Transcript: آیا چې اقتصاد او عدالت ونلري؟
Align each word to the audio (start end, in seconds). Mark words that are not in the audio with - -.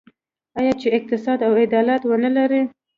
آیا 0.59 0.73
چې 0.81 0.87
اقتصاد 0.97 1.39
او 1.47 1.53
عدالت 1.63 2.01
ونلري؟ 2.05 2.61